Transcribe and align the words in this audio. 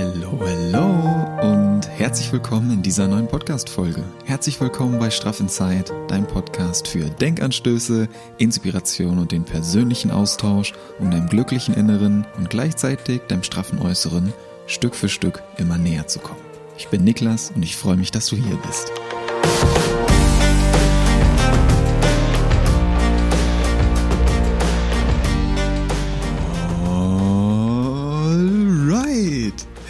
Hallo, 0.00 0.40
hallo 0.40 1.42
und 1.42 1.86
herzlich 1.86 2.32
willkommen 2.32 2.70
in 2.70 2.80
dieser 2.80 3.06
neuen 3.06 3.28
Podcast-Folge. 3.28 4.02
Herzlich 4.24 4.58
willkommen 4.58 4.98
bei 4.98 5.10
Straff 5.10 5.46
Zeit, 5.48 5.92
dein 6.08 6.26
Podcast 6.26 6.88
für 6.88 7.04
Denkanstöße, 7.04 8.08
Inspiration 8.38 9.18
und 9.18 9.30
den 9.30 9.44
persönlichen 9.44 10.10
Austausch, 10.10 10.72
um 11.00 11.10
deinem 11.10 11.28
glücklichen 11.28 11.74
Inneren 11.74 12.26
und 12.38 12.48
gleichzeitig 12.48 13.20
deinem 13.28 13.42
straffen 13.42 13.78
Äußeren 13.82 14.32
Stück 14.66 14.94
für 14.94 15.10
Stück 15.10 15.42
immer 15.58 15.76
näher 15.76 16.06
zu 16.06 16.18
kommen. 16.18 16.40
Ich 16.78 16.88
bin 16.88 17.04
Niklas 17.04 17.52
und 17.54 17.62
ich 17.62 17.76
freue 17.76 17.98
mich, 17.98 18.10
dass 18.10 18.26
du 18.28 18.36
hier 18.36 18.56
bist. 18.56 18.90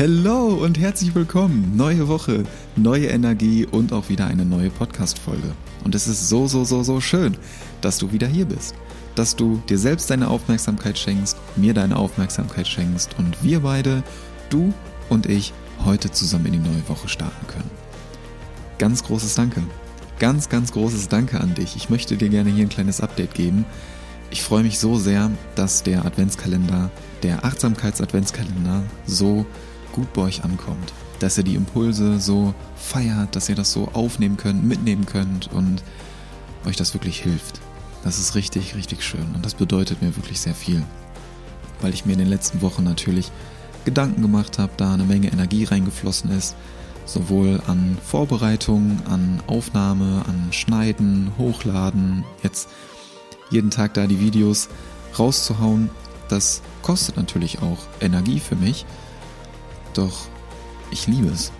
Hello 0.01 0.55
und 0.55 0.79
herzlich 0.79 1.15
willkommen. 1.15 1.77
Neue 1.77 2.09
Woche, 2.09 2.45
neue 2.75 3.09
Energie 3.09 3.67
und 3.67 3.93
auch 3.93 4.09
wieder 4.09 4.29
eine 4.29 4.47
neue 4.47 4.71
Podcast-Folge. 4.71 5.53
Und 5.85 5.95
es 5.95 6.07
ist 6.07 6.31
so, 6.31 6.47
so, 6.47 6.65
so, 6.65 6.83
so 6.83 7.03
schön, 7.03 7.37
dass 7.83 7.99
du 7.99 8.11
wieder 8.11 8.27
hier 8.27 8.47
bist. 8.47 8.75
Dass 9.15 9.37
du 9.37 9.61
dir 9.69 9.77
selbst 9.77 10.09
deine 10.09 10.29
Aufmerksamkeit 10.29 10.99
schenkst, 10.99 11.37
mir 11.55 11.75
deine 11.75 11.97
Aufmerksamkeit 11.97 12.67
schenkst 12.67 13.19
und 13.19 13.45
wir 13.45 13.61
beide, 13.61 14.03
du 14.49 14.73
und 15.11 15.27
ich, 15.27 15.53
heute 15.85 16.11
zusammen 16.11 16.47
in 16.47 16.53
die 16.53 16.71
neue 16.71 16.89
Woche 16.89 17.11
starten 17.11 17.47
können. 17.47 17.71
Ganz 18.79 19.05
großes 19.05 19.35
Danke. 19.35 19.63
Ganz, 20.19 20.49
ganz 20.49 20.73
großes 20.73 21.09
Danke 21.09 21.43
an 21.43 21.53
dich. 21.53 21.77
Ich 21.77 21.91
möchte 21.91 22.17
dir 22.17 22.31
gerne 22.31 22.49
hier 22.49 22.65
ein 22.65 22.71
kleines 22.71 23.03
Update 23.03 23.35
geben. 23.35 23.67
Ich 24.31 24.43
freue 24.43 24.63
mich 24.63 24.79
so 24.79 24.97
sehr, 24.97 25.31
dass 25.57 25.83
der 25.83 26.07
Adventskalender, 26.07 26.91
der 27.23 27.45
Achtsamkeits-Adventskalender 27.45 28.85
so 29.05 29.45
gut 30.01 30.13
bei 30.15 30.23
euch 30.23 30.45
ankommt. 30.45 30.95
Dass 31.19 31.37
ihr 31.37 31.45
die 31.45 31.55
Impulse 31.55 32.19
so 32.21 32.55
feiert, 32.75 33.37
dass 33.37 33.51
ihr 33.51 33.55
das 33.55 33.71
so 33.71 33.89
aufnehmen 33.93 34.39
könnt, 34.39 34.65
mitnehmen 34.65 35.05
könnt 35.05 35.53
und 35.53 35.83
euch 36.67 36.77
das 36.77 36.95
wirklich 36.95 37.21
hilft. 37.21 37.61
Das 38.03 38.19
ist 38.19 38.35
richtig, 38.35 38.75
richtig 38.75 39.03
schön 39.05 39.27
und 39.35 39.45
das 39.45 39.55
bedeutet 39.55 40.01
mir 40.01 40.17
wirklich 40.17 40.41
sehr 40.41 40.55
viel. 40.55 40.83
Weil 41.83 41.93
ich 41.93 42.07
mir 42.07 42.15
in 42.15 42.19
den 42.19 42.29
letzten 42.29 42.63
Wochen 42.63 42.83
natürlich 42.83 43.31
Gedanken 43.85 44.23
gemacht 44.23 44.59
habe, 44.59 44.73
da 44.79 44.95
eine 44.95 45.05
Menge 45.05 45.31
Energie 45.31 45.65
reingeflossen 45.65 46.31
ist, 46.31 46.57
sowohl 47.05 47.61
an 47.67 47.99
Vorbereitung, 48.03 49.01
an 49.07 49.43
Aufnahme, 49.49 50.23
an 50.27 50.49
Schneiden, 50.53 51.33
Hochladen, 51.37 52.25
jetzt 52.43 52.71
jeden 53.51 53.71
Tag 53.71 53.93
da 53.95 54.07
die 54.07 54.21
Videos 54.21 54.71
rauszuhauen, 55.19 55.91
das 56.29 56.63
kostet 56.81 57.19
natürlich 57.19 57.61
auch 57.61 57.79
Energie 58.01 58.41
für 58.41 58.57
mich 58.57 58.87
doch 59.95 60.29
ich 60.91 61.07
liebe 61.07 61.29
es. 61.29 61.53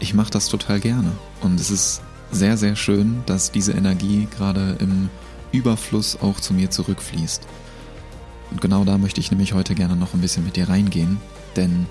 Ich 0.00 0.14
mache 0.14 0.30
das 0.30 0.48
total 0.48 0.80
gerne. 0.80 1.12
Und 1.40 1.60
es 1.60 1.70
ist 1.70 2.02
sehr, 2.30 2.56
sehr 2.56 2.76
schön, 2.76 3.22
dass 3.26 3.52
diese 3.52 3.72
Energie 3.72 4.28
gerade 4.36 4.76
im 4.80 5.08
Überfluss 5.52 6.18
auch 6.20 6.40
zu 6.40 6.52
mir 6.52 6.70
zurückfließt. 6.70 7.46
Und 8.50 8.60
genau 8.60 8.84
da 8.84 8.98
möchte 8.98 9.20
ich 9.20 9.30
nämlich 9.30 9.52
heute 9.52 9.74
gerne 9.74 9.96
noch 9.96 10.14
ein 10.14 10.20
bisschen 10.20 10.44
mit 10.44 10.56
dir 10.56 10.68
reingehen. 10.68 11.20
Denn 11.56 11.86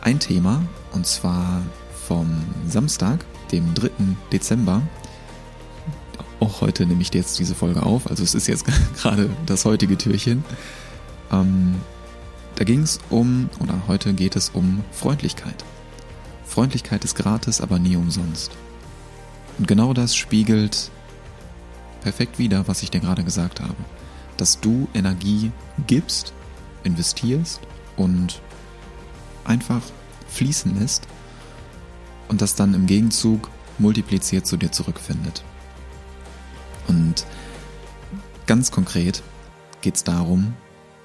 ein 0.00 0.18
Thema, 0.18 0.62
und 0.92 1.06
zwar 1.06 1.62
vom 2.06 2.28
Samstag, 2.66 3.24
dem 3.50 3.74
3. 3.74 3.90
Dezember, 4.32 4.82
auch 6.40 6.60
heute 6.60 6.86
nehme 6.86 7.02
ich 7.02 7.12
jetzt 7.14 7.38
diese 7.38 7.54
Folge 7.54 7.84
auf, 7.84 8.10
also 8.10 8.22
es 8.24 8.34
ist 8.34 8.48
jetzt 8.48 8.64
gerade 8.96 9.30
das 9.46 9.64
heutige 9.64 9.96
Türchen, 9.96 10.44
ähm, 11.30 11.76
da 12.56 12.64
ging 12.64 12.82
es 12.82 12.98
um, 13.10 13.48
oder 13.60 13.82
heute 13.88 14.12
geht 14.14 14.36
es 14.36 14.50
um 14.50 14.84
Freundlichkeit. 14.92 15.64
Freundlichkeit 16.44 17.04
ist 17.04 17.14
gratis, 17.14 17.60
aber 17.60 17.78
nie 17.78 17.96
umsonst. 17.96 18.52
Und 19.58 19.66
genau 19.66 19.94
das 19.94 20.14
spiegelt 20.14 20.90
perfekt 22.02 22.38
wider, 22.38 22.68
was 22.68 22.82
ich 22.82 22.90
dir 22.90 23.00
gerade 23.00 23.24
gesagt 23.24 23.60
habe. 23.60 23.76
Dass 24.36 24.60
du 24.60 24.88
Energie 24.92 25.50
gibst, 25.86 26.34
investierst 26.84 27.60
und 27.96 28.40
einfach 29.44 29.82
fließen 30.28 30.78
lässt 30.78 31.06
und 32.28 32.42
das 32.42 32.54
dann 32.54 32.74
im 32.74 32.86
Gegenzug 32.86 33.50
multipliziert 33.78 34.46
zu 34.46 34.56
dir 34.56 34.72
zurückfindet. 34.72 35.44
Und 36.88 37.26
ganz 38.46 38.70
konkret 38.70 39.22
geht 39.80 39.96
es 39.96 40.04
darum, 40.04 40.54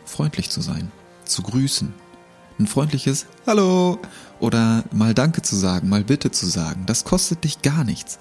freundlich 0.06 0.50
zu 0.50 0.62
sein 0.62 0.92
zu 1.28 1.42
grüßen. 1.42 1.94
Ein 2.60 2.68
freundliches 2.68 3.28
Hallo 3.46 4.00
oder 4.40 4.84
mal 4.92 5.14
Danke 5.14 5.42
zu 5.42 5.56
sagen, 5.56 5.90
mal 5.90 6.04
Bitte 6.04 6.32
zu 6.32 6.48
sagen, 6.48 6.86
das 6.86 7.04
kostet 7.04 7.44
dich 7.44 7.62
gar 7.62 7.84
nichts. 7.84 8.20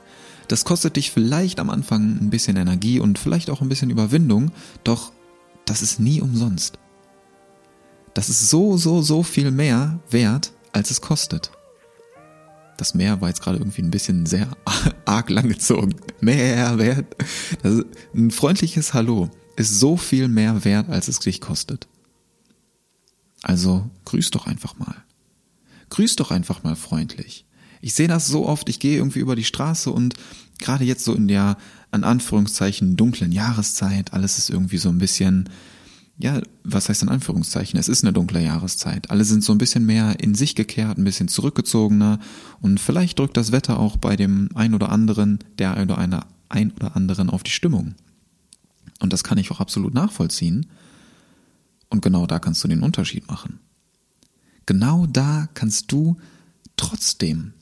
Das 0.49 0.65
kostet 0.65 0.97
dich 0.97 1.11
vielleicht 1.11 1.59
am 1.59 1.71
Anfang 1.71 2.19
ein 2.21 2.31
bisschen 2.31 2.57
Energie 2.57 3.01
und 3.01 3.19
vielleicht 3.19 3.51
auch 3.51 3.61
ein 3.61 3.69
bisschen 3.69 3.91
Überwindung, 3.91 4.53
doch 4.85 5.13
das 5.65 5.83
ist 5.83 5.99
nie 5.99 6.21
umsonst. 6.21 6.79
Das 8.15 8.29
ist 8.29 8.49
so, 8.49 8.77
so, 8.77 9.03
so 9.03 9.23
viel 9.23 9.51
mehr 9.51 9.99
wert, 10.11 10.53
als 10.73 10.91
es 10.91 11.01
kostet. 11.01 11.51
Das 12.77 12.95
Mehr 12.95 13.21
war 13.21 13.29
jetzt 13.29 13.43
gerade 13.43 13.59
irgendwie 13.59 13.83
ein 13.83 13.91
bisschen 13.91 14.27
sehr 14.27 14.49
arg 15.05 15.31
langgezogen. 15.31 15.95
Mehr 16.21 16.79
wert. 16.79 17.07
Ein 18.15 18.31
freundliches 18.31 18.95
Hallo 18.95 19.31
ist 19.57 19.81
so 19.81 19.97
viel 19.97 20.29
mehr 20.29 20.65
wert, 20.65 20.89
als 20.91 21.09
es 21.09 21.19
dich 21.19 21.41
kostet. 21.41 21.89
Also 23.47 23.89
grüß 24.07 24.33
doch 24.33 24.49
einfach 24.49 24.77
mal. 24.77 24.97
Grüß 25.91 26.17
doch 26.17 26.33
einfach 26.33 26.65
mal 26.65 26.75
freundlich. 26.75 27.47
Ich 27.81 27.95
sehe 27.95 28.09
das 28.09 28.27
so 28.27 28.45
oft, 28.45 28.69
ich 28.69 28.81
gehe 28.81 28.97
irgendwie 28.97 29.21
über 29.21 29.37
die 29.37 29.45
Straße 29.45 29.89
und 29.93 30.15
gerade 30.59 30.83
jetzt 30.83 31.05
so 31.05 31.15
in 31.15 31.29
der, 31.29 31.57
an 31.93 32.03
Anführungszeichen, 32.03 32.97
dunklen 32.97 33.31
Jahreszeit, 33.31 34.13
alles 34.13 34.39
ist 34.39 34.51
irgendwie 34.51 34.79
so 34.79 34.89
ein 34.89 34.99
bisschen, 34.99 35.49
ja, 36.19 36.43
was 36.65 36.89
heißt 36.89 37.05
in 37.05 37.09
Anführungszeichen? 37.09 37.79
Es 37.79 37.87
ist 37.87 38.03
eine 38.03 38.13
dunkle 38.13 38.43
Jahreszeit. 38.43 39.13
Alle 39.13 39.23
sind 39.23 39.45
so 39.45 39.53
ein 39.53 39.59
bisschen 39.59 39.87
mehr 39.87 40.19
in 40.19 40.35
sich 40.35 40.57
gekehrt, 40.57 40.99
ein 40.99 41.05
bisschen 41.05 41.29
zurückgezogener 41.29 42.19
und 42.61 42.81
vielleicht 42.81 43.21
drückt 43.21 43.37
das 43.37 43.53
Wetter 43.53 43.79
auch 43.79 43.97
bei 43.97 44.17
dem 44.17 44.49
ein 44.57 44.75
oder 44.75 44.91
anderen, 44.91 45.39
der 45.61 45.81
oder 45.81 45.99
einer, 45.99 46.27
ein 46.49 46.73
oder 46.73 46.97
anderen 46.97 47.31
auf 47.31 47.45
die 47.45 47.53
Stimmung. 47.53 47.95
Und 48.99 49.13
das 49.13 49.23
kann 49.23 49.39
ich 49.39 49.53
auch 49.53 49.61
absolut 49.61 49.95
nachvollziehen. 49.95 50.67
Und 51.89 52.03
genau 52.03 52.27
da 52.27 52.39
kannst 52.39 52.63
du 52.65 52.69
den 52.69 52.83
Unterschied 52.83 53.29
machen. 53.29 53.61
Genau 54.67 55.07
da 55.07 55.49
kannst 55.55 55.93
du 55.93 56.17
trotzdem, 56.77 57.55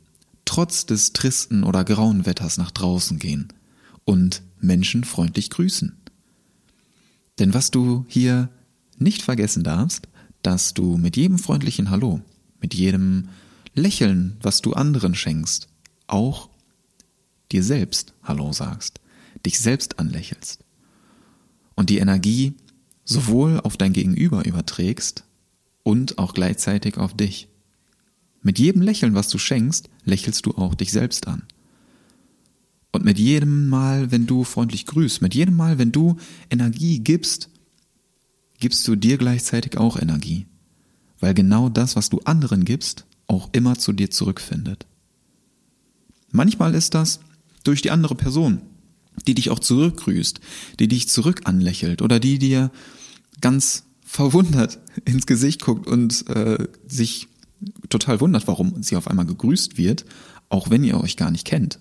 trotz 0.44 0.86
des 0.86 1.12
tristen 1.12 1.64
oder 1.64 1.84
grauen 1.84 2.26
Wetters 2.26 2.56
nach 2.56 2.70
draußen 2.70 3.18
gehen 3.18 3.48
und 4.04 4.42
Menschen 4.60 5.04
freundlich 5.04 5.50
grüßen. 5.50 5.96
Denn 7.38 7.52
was 7.52 7.70
du 7.70 8.04
hier 8.08 8.48
nicht 8.98 9.22
vergessen 9.22 9.64
darfst, 9.64 10.08
dass 10.42 10.74
du 10.74 10.96
mit 10.96 11.16
jedem 11.16 11.38
freundlichen 11.38 11.90
Hallo, 11.90 12.20
mit 12.60 12.74
jedem 12.74 13.28
Lächeln, 13.74 14.36
was 14.40 14.60
du 14.62 14.72
anderen 14.72 15.14
schenkst, 15.14 15.68
auch 16.06 16.48
dir 17.50 17.62
selbst 17.62 18.14
Hallo 18.22 18.52
sagst, 18.52 19.00
dich 19.44 19.58
selbst 19.58 19.98
anlächelst. 19.98 20.60
Und 21.74 21.90
die 21.90 21.98
Energie, 21.98 22.54
sowohl 23.04 23.60
auf 23.60 23.76
dein 23.76 23.92
Gegenüber 23.92 24.44
überträgst 24.44 25.24
und 25.82 26.18
auch 26.18 26.34
gleichzeitig 26.34 26.96
auf 26.96 27.14
dich. 27.14 27.48
Mit 28.42 28.58
jedem 28.58 28.82
Lächeln, 28.82 29.14
was 29.14 29.28
du 29.28 29.38
schenkst, 29.38 29.88
lächelst 30.04 30.44
du 30.46 30.52
auch 30.52 30.74
dich 30.74 30.92
selbst 30.92 31.28
an. 31.28 31.42
Und 32.92 33.04
mit 33.04 33.18
jedem 33.18 33.68
Mal, 33.68 34.10
wenn 34.10 34.26
du 34.26 34.44
freundlich 34.44 34.86
grüßt, 34.86 35.20
mit 35.22 35.34
jedem 35.34 35.56
Mal, 35.56 35.78
wenn 35.78 35.92
du 35.92 36.16
Energie 36.50 37.00
gibst, 37.00 37.48
gibst 38.58 38.86
du 38.86 38.96
dir 38.96 39.18
gleichzeitig 39.18 39.78
auch 39.78 39.98
Energie. 40.00 40.46
Weil 41.20 41.34
genau 41.34 41.68
das, 41.68 41.96
was 41.96 42.10
du 42.10 42.20
anderen 42.20 42.64
gibst, 42.64 43.06
auch 43.26 43.48
immer 43.52 43.78
zu 43.78 43.92
dir 43.92 44.10
zurückfindet. 44.10 44.86
Manchmal 46.30 46.74
ist 46.74 46.94
das 46.94 47.20
durch 47.64 47.82
die 47.82 47.90
andere 47.90 48.14
Person, 48.14 48.60
die 49.26 49.34
dich 49.34 49.50
auch 49.50 49.58
zurückgrüßt, 49.58 50.40
die 50.80 50.88
dich 50.88 51.08
zurück 51.08 51.42
anlächelt 51.44 52.02
oder 52.02 52.20
die 52.20 52.38
dir 52.38 52.70
ganz 53.40 53.84
verwundert 54.04 54.78
ins 55.04 55.26
Gesicht 55.26 55.62
guckt 55.62 55.86
und 55.86 56.28
äh, 56.28 56.68
sich 56.86 57.28
total 57.88 58.20
wundert, 58.20 58.46
warum 58.46 58.82
sie 58.82 58.96
auf 58.96 59.08
einmal 59.08 59.26
gegrüßt 59.26 59.78
wird, 59.78 60.04
auch 60.48 60.70
wenn 60.70 60.84
ihr 60.84 61.00
euch 61.00 61.16
gar 61.16 61.30
nicht 61.30 61.46
kennt. 61.46 61.78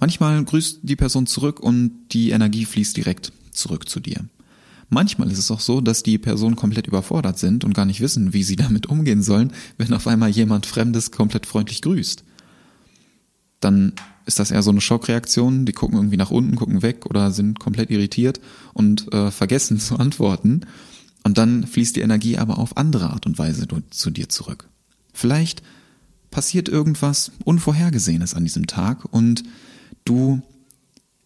Manchmal 0.00 0.44
grüßt 0.44 0.80
die 0.82 0.96
Person 0.96 1.26
zurück 1.26 1.60
und 1.60 1.92
die 2.12 2.30
Energie 2.30 2.64
fließt 2.64 2.96
direkt 2.96 3.32
zurück 3.52 3.88
zu 3.88 4.00
dir. 4.00 4.24
Manchmal 4.90 5.30
ist 5.30 5.38
es 5.38 5.50
auch 5.50 5.60
so, 5.60 5.80
dass 5.80 6.02
die 6.02 6.18
Personen 6.18 6.56
komplett 6.56 6.86
überfordert 6.86 7.38
sind 7.38 7.64
und 7.64 7.74
gar 7.74 7.86
nicht 7.86 8.00
wissen, 8.00 8.32
wie 8.32 8.42
sie 8.42 8.56
damit 8.56 8.86
umgehen 8.86 9.22
sollen, 9.22 9.52
wenn 9.78 9.92
auf 9.94 10.06
einmal 10.06 10.30
jemand 10.30 10.66
Fremdes 10.66 11.10
komplett 11.10 11.46
freundlich 11.46 11.80
grüßt. 11.82 12.24
Dann 13.60 13.94
ist 14.26 14.38
das 14.38 14.50
eher 14.50 14.62
so 14.62 14.70
eine 14.70 14.80
Schockreaktion. 14.80 15.66
Die 15.66 15.72
gucken 15.72 15.96
irgendwie 15.96 16.16
nach 16.16 16.30
unten, 16.30 16.56
gucken 16.56 16.82
weg 16.82 17.06
oder 17.06 17.30
sind 17.30 17.60
komplett 17.60 17.90
irritiert 17.90 18.40
und 18.72 19.12
äh, 19.12 19.30
vergessen 19.30 19.78
zu 19.80 19.96
antworten. 19.96 20.62
Und 21.22 21.38
dann 21.38 21.66
fließt 21.66 21.96
die 21.96 22.00
Energie 22.00 22.36
aber 22.36 22.58
auf 22.58 22.76
andere 22.76 23.10
Art 23.10 23.26
und 23.26 23.38
Weise 23.38 23.66
zu 23.90 24.10
dir 24.10 24.28
zurück. 24.28 24.68
Vielleicht 25.12 25.62
passiert 26.30 26.68
irgendwas 26.68 27.32
Unvorhergesehenes 27.44 28.34
an 28.34 28.44
diesem 28.44 28.66
Tag 28.66 29.04
und 29.12 29.44
du 30.04 30.42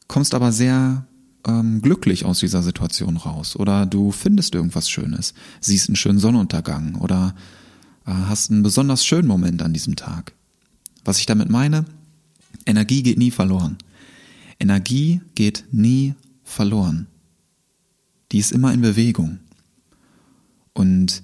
kommst 0.07 0.35
aber 0.35 0.53
sehr 0.53 1.07
ähm, 1.47 1.81
glücklich 1.83 2.25
aus 2.25 2.41
dieser 2.41 2.63
Situation 2.63 3.17
raus 3.17 3.57
oder 3.57 3.87
du 3.87 4.13
findest 4.13 4.55
irgendwas 4.55 4.91
Schönes, 4.91 5.35
siehst 5.61 5.89
einen 5.89 5.97
schönen 5.97 6.19
Sonnenuntergang 6.19 6.97
oder 6.97 7.35
äh, 8.07 8.13
hast 8.13 8.51
einen 8.51 8.63
besonders 8.63 9.05
schönen 9.05 9.27
Moment 9.27 9.63
an 9.63 9.73
diesem 9.73 9.97
Tag. 9.97 10.33
Was 11.05 11.19
ich 11.19 11.27
damit 11.27 11.49
meine, 11.49 11.87
Energie 12.69 13.03
geht 13.03 13.19
nie 13.19 13.31
verloren. 13.31 13.79
Energie 14.61 15.23
geht 15.35 15.65
nie 15.73 16.15
verloren. 16.45 17.07
Die 18.31 18.39
ist 18.39 18.53
immer 18.53 18.75
in 18.75 18.83
Bewegung. 18.83 19.39
Und 20.75 21.23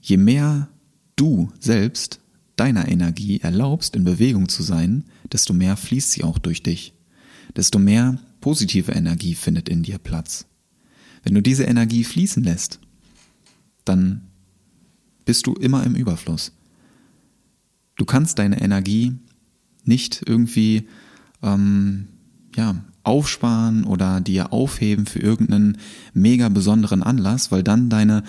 je 0.00 0.16
mehr 0.16 0.68
du 1.14 1.52
selbst 1.60 2.18
deiner 2.56 2.88
Energie 2.88 3.40
erlaubst, 3.40 3.94
in 3.94 4.02
Bewegung 4.02 4.48
zu 4.48 4.64
sein, 4.64 5.04
desto 5.30 5.54
mehr 5.54 5.76
fließt 5.76 6.10
sie 6.10 6.24
auch 6.24 6.38
durch 6.38 6.64
dich. 6.64 6.94
Desto 7.56 7.78
mehr 7.78 8.18
positive 8.40 8.90
Energie 8.90 9.36
findet 9.36 9.68
in 9.68 9.84
dir 9.84 9.98
Platz. 9.98 10.46
Wenn 11.22 11.34
du 11.34 11.42
diese 11.42 11.64
Energie 11.64 12.02
fließen 12.02 12.42
lässt, 12.42 12.80
dann 13.84 14.22
bist 15.24 15.46
du 15.46 15.54
immer 15.54 15.84
im 15.84 15.94
Überfluss. 15.94 16.52
Du 17.96 18.04
kannst 18.04 18.40
deine 18.40 18.60
Energie 18.60 19.14
nicht 19.84 20.22
irgendwie 20.26 20.88
ähm, 21.42 22.08
ja, 22.54 22.84
aufsparen 23.02 23.84
oder 23.84 24.20
dir 24.20 24.52
aufheben 24.52 25.06
für 25.06 25.18
irgendeinen 25.18 25.78
mega 26.14 26.48
besonderen 26.48 27.02
Anlass, 27.02 27.50
weil 27.50 27.62
dann 27.62 27.88
deine 27.88 28.22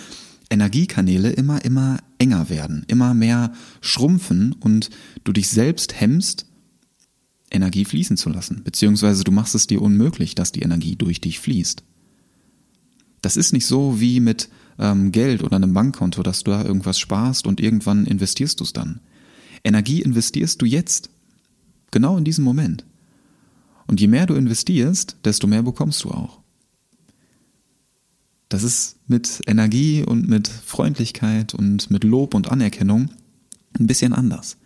Energiekanäle 0.49 1.31
immer, 1.31 1.63
immer 1.65 1.97
enger 2.17 2.49
werden, 2.49 2.83
immer 2.87 3.13
mehr 3.13 3.53
schrumpfen 3.81 4.53
und 4.59 4.89
du 5.23 5.31
dich 5.31 5.49
selbst 5.49 5.99
hemmst, 5.99 6.45
Energie 7.51 7.85
fließen 7.85 8.17
zu 8.17 8.29
lassen, 8.29 8.61
beziehungsweise 8.63 9.23
du 9.23 9.31
machst 9.31 9.55
es 9.55 9.67
dir 9.67 9.81
unmöglich, 9.81 10.35
dass 10.35 10.51
die 10.51 10.61
Energie 10.61 10.95
durch 10.95 11.21
dich 11.21 11.39
fließt. 11.39 11.83
Das 13.21 13.37
ist 13.37 13.53
nicht 13.53 13.67
so 13.67 13.99
wie 13.99 14.19
mit 14.19 14.49
ähm, 14.79 15.11
Geld 15.11 15.43
oder 15.43 15.55
einem 15.55 15.73
Bankkonto, 15.73 16.23
dass 16.23 16.43
du 16.43 16.51
da 16.51 16.63
irgendwas 16.63 16.99
sparst 16.99 17.45
und 17.47 17.61
irgendwann 17.61 18.05
investierst 18.05 18.59
du 18.59 18.63
es 18.63 18.73
dann. 18.73 18.99
Energie 19.63 20.01
investierst 20.01 20.61
du 20.61 20.65
jetzt, 20.65 21.09
genau 21.93 22.17
in 22.17 22.25
diesem 22.25 22.43
Moment. 22.43 22.85
Und 23.87 24.01
je 24.01 24.07
mehr 24.07 24.25
du 24.25 24.33
investierst, 24.33 25.17
desto 25.23 25.47
mehr 25.47 25.63
bekommst 25.63 26.03
du 26.03 26.11
auch. 26.11 26.41
Das 28.49 28.63
ist 28.63 28.97
mit 29.07 29.41
Energie 29.47 30.03
und 30.03 30.27
mit 30.27 30.47
Freundlichkeit 30.47 31.53
und 31.53 31.89
mit 31.89 32.03
Lob 32.03 32.33
und 32.33 32.51
Anerkennung 32.51 33.09
ein 33.79 33.87
bisschen 33.87 34.13
anders. 34.13 34.57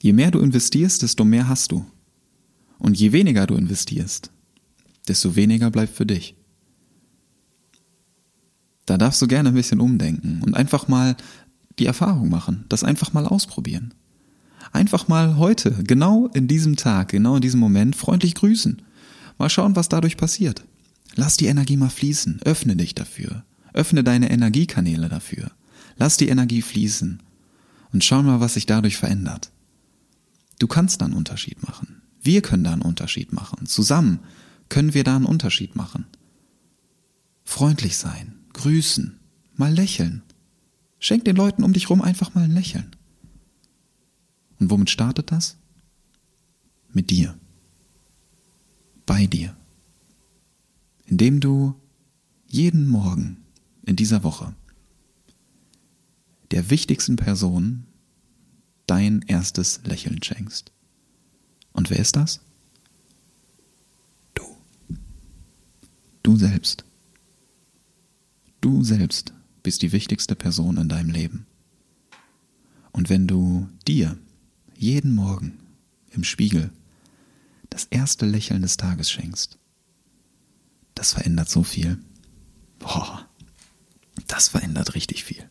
Je 0.00 0.12
mehr 0.12 0.30
du 0.30 0.38
investierst, 0.38 1.02
desto 1.02 1.24
mehr 1.24 1.48
hast 1.48 1.72
du. 1.72 1.84
Und 2.78 2.98
je 2.98 3.12
weniger 3.12 3.46
du 3.46 3.56
investierst, 3.56 4.30
desto 5.06 5.36
weniger 5.36 5.70
bleibt 5.70 5.94
für 5.94 6.06
dich. 6.06 6.36
Da 8.86 8.96
darfst 8.96 9.20
du 9.20 9.26
gerne 9.26 9.50
ein 9.50 9.54
bisschen 9.54 9.80
umdenken 9.80 10.40
und 10.42 10.54
einfach 10.54 10.88
mal 10.88 11.16
die 11.78 11.86
Erfahrung 11.86 12.30
machen, 12.30 12.64
das 12.68 12.84
einfach 12.84 13.12
mal 13.12 13.26
ausprobieren. 13.26 13.92
Einfach 14.72 15.08
mal 15.08 15.36
heute, 15.36 15.70
genau 15.84 16.28
in 16.34 16.48
diesem 16.48 16.76
Tag, 16.76 17.08
genau 17.08 17.36
in 17.36 17.42
diesem 17.42 17.60
Moment 17.60 17.96
freundlich 17.96 18.34
grüßen. 18.34 18.82
Mal 19.38 19.48
schauen, 19.48 19.76
was 19.76 19.88
dadurch 19.88 20.16
passiert. 20.16 20.64
Lass 21.14 21.36
die 21.36 21.46
Energie 21.46 21.76
mal 21.76 21.90
fließen, 21.90 22.40
öffne 22.44 22.76
dich 22.76 22.94
dafür, 22.94 23.44
öffne 23.72 24.04
deine 24.04 24.30
Energiekanäle 24.30 25.08
dafür. 25.08 25.50
Lass 25.96 26.16
die 26.16 26.28
Energie 26.28 26.62
fließen 26.62 27.20
und 27.92 28.04
schau 28.04 28.22
mal, 28.22 28.40
was 28.40 28.54
sich 28.54 28.66
dadurch 28.66 28.96
verändert. 28.96 29.50
Du 30.58 30.66
kannst 30.66 31.00
da 31.00 31.06
einen 31.06 31.14
Unterschied 31.14 31.62
machen. 31.66 32.02
Wir 32.20 32.42
können 32.42 32.64
da 32.64 32.72
einen 32.72 32.82
Unterschied 32.82 33.32
machen. 33.32 33.66
Zusammen 33.66 34.20
können 34.68 34.94
wir 34.94 35.04
da 35.04 35.16
einen 35.16 35.24
Unterschied 35.24 35.76
machen. 35.76 36.06
Freundlich 37.44 37.96
sein, 37.96 38.34
grüßen, 38.52 39.18
mal 39.56 39.72
lächeln. 39.72 40.22
Schenk 40.98 41.24
den 41.24 41.36
Leuten 41.36 41.62
um 41.62 41.72
dich 41.72 41.90
rum 41.90 42.02
einfach 42.02 42.34
mal 42.34 42.44
ein 42.44 42.54
Lächeln. 42.54 42.90
Und 44.58 44.70
womit 44.70 44.90
startet 44.90 45.30
das? 45.32 45.56
Mit 46.92 47.10
dir. 47.10 47.38
Bei 49.06 49.26
dir. 49.26 49.56
Indem 51.06 51.40
du 51.40 51.74
jeden 52.46 52.88
Morgen 52.88 53.38
in 53.84 53.96
dieser 53.96 54.22
Woche 54.22 54.54
der 56.50 56.70
wichtigsten 56.70 57.16
Person 57.16 57.84
dein 58.86 59.22
erstes 59.22 59.80
Lächeln 59.84 60.22
schenkst. 60.22 60.72
Und 61.72 61.90
wer 61.90 61.98
ist 61.98 62.16
das? 62.16 62.40
Du. 64.34 64.42
Du 66.22 66.36
selbst. 66.36 66.84
Du 68.60 68.82
selbst 68.82 69.32
bist 69.62 69.82
die 69.82 69.92
wichtigste 69.92 70.34
Person 70.34 70.78
in 70.78 70.88
deinem 70.88 71.10
Leben. 71.10 71.46
Und 72.92 73.10
wenn 73.10 73.26
du 73.26 73.68
dir 73.86 74.18
jeden 74.78 75.14
Morgen 75.14 75.58
im 76.10 76.24
Spiegel 76.24 76.70
das 77.68 77.86
erste 77.90 78.26
Lächeln 78.26 78.62
des 78.62 78.76
Tages 78.76 79.10
schenkst, 79.10 79.58
das 80.94 81.12
verändert 81.12 81.50
so 81.50 81.62
viel. 81.62 81.98
Boah, 82.78 83.28
das 84.28 84.48
verändert 84.48 84.94
richtig 84.94 85.24
viel. 85.24 85.50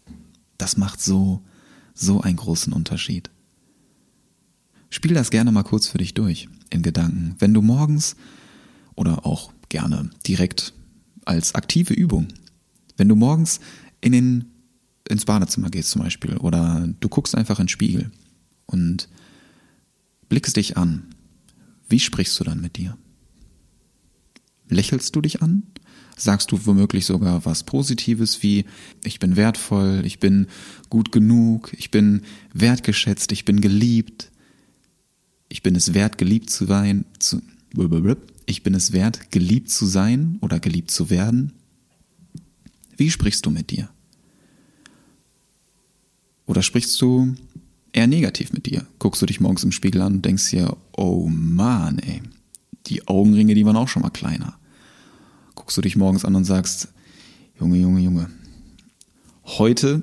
Das 0.58 0.78
macht 0.78 1.02
so, 1.02 1.44
so 1.94 2.22
einen 2.22 2.38
großen 2.38 2.74
Unterschied. 2.74 3.30
Spiel 4.90 5.14
das 5.14 5.30
gerne 5.30 5.52
mal 5.52 5.64
kurz 5.64 5.88
für 5.88 5.98
dich 5.98 6.14
durch 6.14 6.48
in 6.70 6.82
Gedanken. 6.82 7.36
Wenn 7.40 7.54
du 7.54 7.62
morgens 7.62 8.16
oder 8.96 9.26
auch 9.26 9.52
gerne 9.70 10.10
direkt 10.26 10.74
als 11.26 11.54
aktive 11.54 11.94
Übung, 11.94 12.30
wenn 12.96 13.10
du 13.10 13.16
morgens 13.16 13.60
in 14.00 14.14
den, 14.14 14.46
ins 15.10 15.26
Badezimmer 15.26 15.70
gehst 15.70 15.92
zum 15.92 16.02
Beispiel 16.02 16.38
oder 16.38 16.88
du 17.00 17.10
guckst 17.10 17.36
einfach 17.36 17.60
in 17.60 17.66
den 17.66 17.70
Spiegel 17.70 18.12
und 18.68 19.10
blickst 20.30 20.56
dich 20.56 20.78
an, 20.78 21.16
wie 21.90 22.00
sprichst 22.00 22.40
du 22.40 22.44
dann 22.44 22.62
mit 22.62 22.78
dir? 22.78 22.98
Lächelst 24.70 25.16
du 25.16 25.22
dich 25.22 25.42
an? 25.42 25.64
Sagst 26.18 26.52
du 26.52 26.66
womöglich 26.66 27.06
sogar 27.06 27.46
was 27.46 27.64
Positives 27.64 28.44
wie 28.44 28.66
ich 29.04 29.20
bin 29.20 29.36
wertvoll, 29.36 30.02
ich 30.04 30.20
bin 30.20 30.48
gut 30.90 31.12
genug, 31.12 31.74
ich 31.78 31.92
bin 31.92 32.24
wertgeschätzt, 32.54 33.32
ich 33.32 33.46
bin 33.46 33.62
geliebt, 33.62 34.32
ich 35.48 35.64
bin 35.64 35.76
es 35.76 35.94
wert, 35.94 36.18
geliebt 36.18 36.50
zu 36.50 36.66
sein, 36.66 37.06
zu, 37.20 37.42
ich 38.48 38.64
bin 38.64 38.74
es 38.74 38.92
wert, 38.92 39.32
geliebt 39.32 39.70
zu 39.70 39.86
sein 39.86 40.38
oder 40.42 40.60
geliebt 40.60 40.92
zu 40.92 41.10
werden? 41.10 41.54
Wie 42.98 43.12
sprichst 43.12 43.46
du 43.46 43.52
mit 43.52 43.70
dir? 43.70 43.90
Oder 46.48 46.64
sprichst 46.64 47.00
du 47.02 47.36
eher 47.94 48.08
negativ 48.08 48.54
mit 48.54 48.66
dir? 48.66 48.86
Guckst 49.00 49.22
du 49.22 49.26
dich 49.26 49.40
morgens 49.40 49.64
im 49.64 49.72
Spiegel 49.72 50.02
an 50.02 50.16
und 50.16 50.26
denkst 50.26 50.50
dir, 50.50 50.76
oh 50.96 51.28
Mann, 51.28 52.00
ey, 52.00 52.22
die 52.88 53.08
Augenringe, 53.08 53.56
die 53.56 53.66
waren 53.66 53.76
auch 53.76 53.88
schon 53.88 54.02
mal 54.02 54.10
kleiner 54.10 54.58
guckst 55.68 55.76
du 55.76 55.82
dich 55.82 55.98
morgens 55.98 56.24
an 56.24 56.34
und 56.34 56.46
sagst, 56.46 56.88
Junge, 57.60 57.78
Junge, 57.78 58.00
Junge, 58.00 58.30
heute 59.44 60.02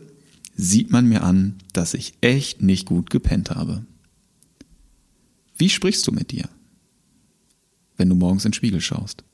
sieht 0.57 0.91
man 0.91 1.09
mir 1.09 1.23
an, 1.23 1.55
dass 1.73 1.95
ich 1.95 2.13
echt 2.21 2.61
nicht 2.61 2.85
gut 2.85 3.09
gepennt 3.09 3.51
habe. 3.51 3.87
Wie 5.57 5.71
sprichst 5.71 6.07
du 6.07 6.13
mit 6.13 6.33
dir, 6.33 6.51
wenn 7.97 8.11
du 8.11 8.15
morgens 8.15 8.45
in 8.45 8.51
den 8.51 8.57
Spiegel 8.57 8.83
schaust? 8.83 9.25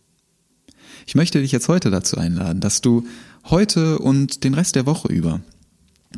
Ich 1.05 1.17
möchte 1.17 1.41
dich 1.41 1.51
jetzt 1.51 1.67
heute 1.67 1.91
dazu 1.91 2.17
einladen, 2.17 2.61
dass 2.61 2.81
du 2.81 3.09
heute 3.47 3.99
und 3.99 4.45
den 4.45 4.55
Rest 4.55 4.77
der 4.77 4.87
Woche 4.87 5.09
über, 5.09 5.41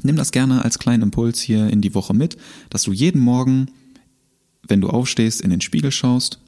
nimm 0.02 0.16
das 0.16 0.32
gerne 0.32 0.64
als 0.64 0.78
kleinen 0.78 1.02
Impuls 1.02 1.40
hier 1.40 1.68
in 1.68 1.80
die 1.80 1.94
Woche 1.94 2.14
mit, 2.14 2.36
dass 2.70 2.82
du 2.82 2.92
jeden 2.92 3.20
Morgen, 3.20 3.70
wenn 4.66 4.80
du 4.80 4.88
aufstehst, 4.88 5.40
in 5.40 5.50
den 5.50 5.60
Spiegel 5.60 5.92
schaust, 5.92 6.40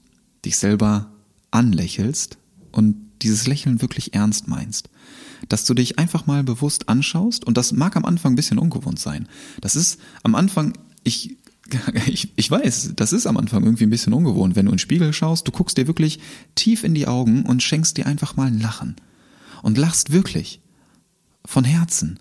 dich 0.44 0.56
selber 0.56 1.10
anlächelst 1.50 2.38
und 2.72 2.96
dieses 3.22 3.46
Lächeln 3.46 3.80
wirklich 3.80 4.14
ernst 4.14 4.48
meinst. 4.48 4.90
Dass 5.48 5.64
du 5.64 5.74
dich 5.74 5.98
einfach 5.98 6.26
mal 6.26 6.42
bewusst 6.42 6.88
anschaust 6.88 7.44
und 7.44 7.56
das 7.56 7.72
mag 7.72 7.96
am 7.96 8.04
Anfang 8.04 8.32
ein 8.32 8.36
bisschen 8.36 8.58
ungewohnt 8.58 8.98
sein. 8.98 9.28
Das 9.60 9.76
ist 9.76 10.00
am 10.22 10.34
Anfang, 10.34 10.74
ich, 11.02 11.36
ich, 12.06 12.32
ich 12.36 12.50
weiß, 12.50 12.92
das 12.96 13.12
ist 13.12 13.26
am 13.26 13.36
Anfang 13.36 13.64
irgendwie 13.64 13.84
ein 13.84 13.90
bisschen 13.90 14.12
ungewohnt, 14.12 14.56
wenn 14.56 14.66
du 14.66 14.70
in 14.70 14.76
den 14.76 14.80
Spiegel 14.80 15.12
schaust, 15.12 15.46
du 15.46 15.52
guckst 15.52 15.76
dir 15.76 15.86
wirklich 15.86 16.18
tief 16.54 16.84
in 16.84 16.94
die 16.94 17.06
Augen 17.06 17.44
und 17.44 17.62
schenkst 17.62 17.96
dir 17.96 18.06
einfach 18.06 18.36
mal 18.36 18.46
ein 18.46 18.60
Lachen. 18.60 18.96
Und 19.62 19.78
lachst 19.78 20.12
wirklich. 20.12 20.60
Von 21.46 21.64
Herzen. 21.64 22.18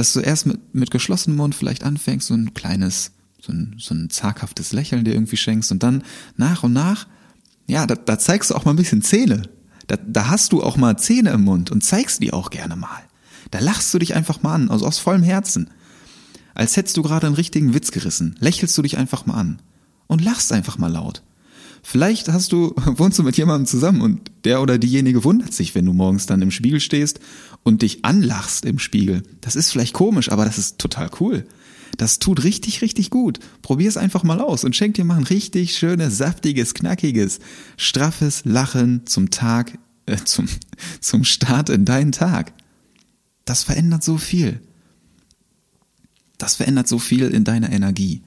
Dass 0.00 0.14
du 0.14 0.20
erst 0.20 0.46
mit, 0.46 0.74
mit 0.74 0.90
geschlossenem 0.90 1.36
Mund 1.36 1.54
vielleicht 1.54 1.84
anfängst, 1.84 2.28
so 2.28 2.34
ein 2.34 2.54
kleines, 2.54 3.12
so 3.38 3.52
ein, 3.52 3.76
so 3.78 3.94
ein 3.94 4.08
zaghaftes 4.08 4.72
Lächeln 4.72 5.04
dir 5.04 5.12
irgendwie 5.12 5.36
schenkst 5.36 5.70
und 5.72 5.82
dann 5.82 6.04
nach 6.36 6.62
und 6.62 6.72
nach 6.72 7.06
ja, 7.66 7.86
da, 7.86 7.94
da 7.94 8.18
zeigst 8.18 8.50
du 8.50 8.54
auch 8.54 8.64
mal 8.64 8.72
ein 8.72 8.76
bisschen 8.78 9.02
Zähne. 9.02 9.42
Da, 9.88 9.96
da 9.96 10.28
hast 10.28 10.52
du 10.52 10.62
auch 10.62 10.78
mal 10.78 10.98
Zähne 10.98 11.30
im 11.30 11.42
Mund 11.42 11.70
und 11.70 11.84
zeigst 11.84 12.22
die 12.22 12.32
auch 12.32 12.48
gerne 12.48 12.76
mal. 12.76 13.02
Da 13.50 13.58
lachst 13.58 13.92
du 13.92 13.98
dich 13.98 14.14
einfach 14.14 14.42
mal 14.42 14.54
an, 14.54 14.70
also 14.70 14.86
aus 14.86 14.98
vollem 14.98 15.22
Herzen. 15.22 15.68
Als 16.54 16.78
hättest 16.78 16.96
du 16.96 17.02
gerade 17.02 17.26
einen 17.26 17.36
richtigen 17.36 17.74
Witz 17.74 17.90
gerissen, 17.90 18.36
lächelst 18.40 18.76
du 18.78 18.80
dich 18.80 18.96
einfach 18.96 19.26
mal 19.26 19.34
an 19.34 19.60
und 20.06 20.24
lachst 20.24 20.50
einfach 20.50 20.78
mal 20.78 20.90
laut. 20.90 21.22
Vielleicht 21.82 22.28
hast 22.28 22.52
du, 22.52 22.74
wohnst 22.86 23.18
du 23.18 23.22
mit 23.22 23.36
jemandem 23.36 23.66
zusammen 23.66 24.00
und 24.00 24.30
der 24.44 24.62
oder 24.62 24.78
diejenige 24.78 25.24
wundert 25.24 25.52
sich, 25.52 25.74
wenn 25.74 25.86
du 25.86 25.92
morgens 25.92 26.26
dann 26.26 26.42
im 26.42 26.50
Spiegel 26.50 26.80
stehst 26.80 27.20
und 27.62 27.82
dich 27.82 28.04
anlachst 28.04 28.64
im 28.64 28.78
Spiegel. 28.78 29.22
Das 29.40 29.56
ist 29.56 29.70
vielleicht 29.70 29.94
komisch, 29.94 30.30
aber 30.30 30.44
das 30.44 30.58
ist 30.58 30.78
total 30.78 31.10
cool. 31.20 31.46
Das 31.96 32.18
tut 32.18 32.44
richtig, 32.44 32.82
richtig 32.82 33.10
gut. 33.10 33.40
Probier 33.62 33.88
es 33.88 33.96
einfach 33.96 34.22
mal 34.22 34.40
aus 34.40 34.64
und 34.64 34.76
schenk 34.76 34.94
dir 34.94 35.04
mal 35.04 35.16
ein 35.16 35.24
richtig 35.24 35.76
schönes, 35.76 36.16
saftiges, 36.16 36.74
knackiges, 36.74 37.40
straffes 37.76 38.42
Lachen 38.44 39.06
zum 39.06 39.30
Tag, 39.30 39.78
äh, 40.06 40.16
zum, 40.24 40.46
zum 41.00 41.24
Start 41.24 41.68
in 41.68 41.84
deinen 41.84 42.12
Tag. 42.12 42.52
Das 43.44 43.64
verändert 43.64 44.04
so 44.04 44.16
viel. 44.16 44.60
Das 46.38 46.56
verändert 46.56 46.88
so 46.88 46.98
viel 46.98 47.28
in 47.28 47.44
deiner 47.44 47.70
Energie. 47.70 48.22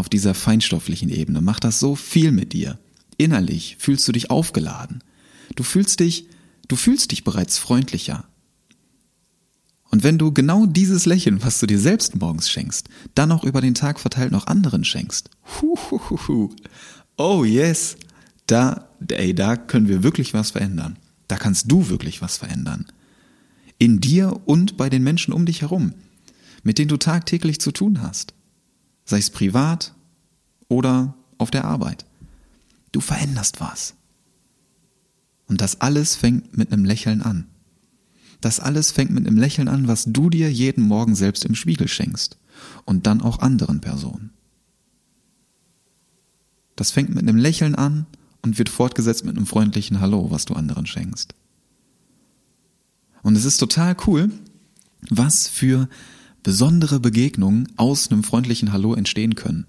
Auf 0.00 0.08
dieser 0.08 0.32
feinstofflichen 0.32 1.10
Ebene 1.10 1.42
macht 1.42 1.62
das 1.62 1.78
so 1.78 1.94
viel 1.94 2.32
mit 2.32 2.54
dir. 2.54 2.78
Innerlich 3.18 3.76
fühlst 3.78 4.08
du 4.08 4.12
dich 4.12 4.30
aufgeladen. 4.30 5.04
Du 5.56 5.62
fühlst 5.62 6.00
dich, 6.00 6.26
du 6.68 6.76
fühlst 6.76 7.10
dich 7.10 7.22
bereits 7.22 7.58
freundlicher. 7.58 8.24
Und 9.90 10.02
wenn 10.02 10.16
du 10.16 10.32
genau 10.32 10.64
dieses 10.64 11.04
Lächeln, 11.04 11.44
was 11.44 11.60
du 11.60 11.66
dir 11.66 11.78
selbst 11.78 12.18
morgens 12.18 12.48
schenkst, 12.48 12.88
dann 13.14 13.30
auch 13.30 13.44
über 13.44 13.60
den 13.60 13.74
Tag 13.74 14.00
verteilt 14.00 14.32
noch 14.32 14.46
anderen 14.46 14.84
schenkst, 14.84 15.28
huhuhuhu, 15.60 16.48
oh 17.18 17.44
yes, 17.44 17.96
da, 18.46 18.88
ey, 19.06 19.34
da 19.34 19.54
können 19.54 19.88
wir 19.88 20.02
wirklich 20.02 20.32
was 20.32 20.52
verändern. 20.52 20.98
Da 21.28 21.36
kannst 21.36 21.70
du 21.70 21.90
wirklich 21.90 22.22
was 22.22 22.38
verändern. 22.38 22.86
In 23.76 24.00
dir 24.00 24.40
und 24.46 24.78
bei 24.78 24.88
den 24.88 25.02
Menschen 25.02 25.34
um 25.34 25.44
dich 25.44 25.60
herum, 25.60 25.92
mit 26.62 26.78
denen 26.78 26.88
du 26.88 26.96
tagtäglich 26.96 27.60
zu 27.60 27.70
tun 27.70 28.00
hast. 28.00 28.32
Sei 29.10 29.18
es 29.18 29.30
privat 29.30 29.92
oder 30.68 31.16
auf 31.36 31.50
der 31.50 31.64
Arbeit. 31.64 32.06
Du 32.92 33.00
veränderst 33.00 33.60
was. 33.60 33.94
Und 35.48 35.60
das 35.60 35.80
alles 35.80 36.14
fängt 36.14 36.56
mit 36.56 36.72
einem 36.72 36.84
Lächeln 36.84 37.20
an. 37.20 37.48
Das 38.40 38.60
alles 38.60 38.92
fängt 38.92 39.10
mit 39.10 39.26
einem 39.26 39.36
Lächeln 39.36 39.66
an, 39.66 39.88
was 39.88 40.04
du 40.06 40.30
dir 40.30 40.52
jeden 40.52 40.84
Morgen 40.84 41.16
selbst 41.16 41.44
im 41.44 41.56
Spiegel 41.56 41.88
schenkst 41.88 42.38
und 42.84 43.08
dann 43.08 43.20
auch 43.20 43.40
anderen 43.40 43.80
Personen. 43.80 44.30
Das 46.76 46.92
fängt 46.92 47.12
mit 47.12 47.18
einem 47.18 47.36
Lächeln 47.36 47.74
an 47.74 48.06
und 48.42 48.58
wird 48.58 48.68
fortgesetzt 48.68 49.24
mit 49.24 49.36
einem 49.36 49.46
freundlichen 49.46 49.98
Hallo, 49.98 50.30
was 50.30 50.44
du 50.44 50.54
anderen 50.54 50.86
schenkst. 50.86 51.34
Und 53.24 53.34
es 53.34 53.44
ist 53.44 53.56
total 53.56 53.96
cool, 54.06 54.30
was 55.08 55.48
für 55.48 55.88
besondere 56.42 57.00
Begegnungen 57.00 57.68
aus 57.76 58.10
einem 58.10 58.24
freundlichen 58.24 58.72
Hallo 58.72 58.94
entstehen 58.94 59.34
können. 59.34 59.66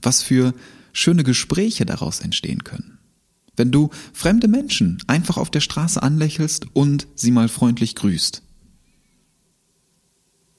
Was 0.00 0.22
für 0.22 0.54
schöne 0.92 1.24
Gespräche 1.24 1.86
daraus 1.86 2.20
entstehen 2.20 2.64
können. 2.64 2.98
Wenn 3.56 3.70
du 3.70 3.90
fremde 4.12 4.48
Menschen 4.48 4.98
einfach 5.06 5.36
auf 5.36 5.50
der 5.50 5.60
Straße 5.60 6.02
anlächelst 6.02 6.66
und 6.74 7.06
sie 7.14 7.30
mal 7.30 7.48
freundlich 7.48 7.94
grüßt. 7.94 8.42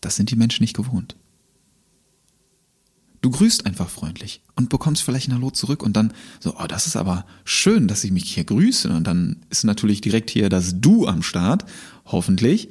Das 0.01 0.15
sind 0.15 0.31
die 0.31 0.35
Menschen 0.35 0.63
nicht 0.63 0.75
gewohnt. 0.75 1.15
Du 3.21 3.31
grüßt 3.31 3.65
einfach 3.65 3.89
freundlich 3.89 4.41
und 4.55 4.69
bekommst 4.69 5.01
vielleicht 5.01 5.29
ein 5.29 5.33
Hallo 5.33 5.50
zurück 5.50 5.81
und 5.81 5.95
dann 5.95 6.12
so, 6.41 6.55
oh, 6.59 6.67
das 6.67 6.88
ist 6.88 6.97
aber 6.97 7.25
schön, 7.45 7.88
dass 7.88 8.03
ich 8.03 8.12
mich 8.12 8.25
hier 8.25 8.43
grüße. 8.43 8.89
Und 8.89 9.05
dann 9.07 9.38
ist 9.50 9.63
natürlich 9.63 10.01
direkt 10.01 10.29
hier 10.29 10.50
das 10.50 10.81
Du 10.81 11.07
am 11.07 11.23
Start, 11.23 11.63
hoffentlich. 12.05 12.67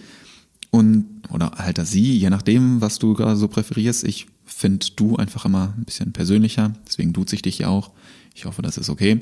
Und, 0.72 1.20
oder 1.30 1.52
halt 1.58 1.76
das 1.76 1.90
Sie, 1.90 2.16
je 2.16 2.30
nachdem, 2.30 2.80
was 2.80 2.98
du 2.98 3.12
gerade 3.12 3.36
so 3.36 3.46
präferierst. 3.46 4.04
Ich 4.04 4.26
finde 4.46 4.86
Du 4.96 5.16
einfach 5.16 5.44
immer 5.44 5.74
ein 5.76 5.84
bisschen 5.84 6.12
persönlicher, 6.12 6.72
deswegen 6.88 7.12
duze 7.12 7.34
ich 7.34 7.42
dich 7.42 7.58
ja 7.58 7.68
auch. 7.68 7.90
Ich 8.34 8.46
hoffe, 8.46 8.62
das 8.62 8.78
ist 8.78 8.88
okay. 8.88 9.20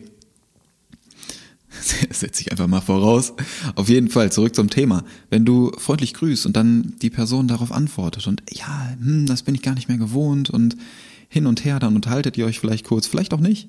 setze 2.10 2.42
ich 2.42 2.52
einfach 2.52 2.68
mal 2.68 2.80
voraus. 2.80 3.32
Auf 3.74 3.88
jeden 3.88 4.08
Fall, 4.10 4.30
zurück 4.30 4.54
zum 4.54 4.70
Thema. 4.70 5.04
Wenn 5.28 5.44
du 5.44 5.72
freundlich 5.76 6.14
grüßt 6.14 6.46
und 6.46 6.56
dann 6.56 6.94
die 7.02 7.10
Person 7.10 7.48
darauf 7.48 7.72
antwortet 7.72 8.28
und 8.28 8.42
ja, 8.52 8.94
hm, 9.00 9.26
das 9.26 9.42
bin 9.42 9.56
ich 9.56 9.62
gar 9.62 9.74
nicht 9.74 9.88
mehr 9.88 9.98
gewohnt 9.98 10.50
und 10.50 10.76
hin 11.28 11.46
und 11.46 11.64
her, 11.64 11.80
dann 11.80 11.96
unterhaltet 11.96 12.38
ihr 12.38 12.46
euch 12.46 12.60
vielleicht 12.60 12.86
kurz, 12.86 13.08
vielleicht 13.08 13.34
auch 13.34 13.40
nicht. 13.40 13.68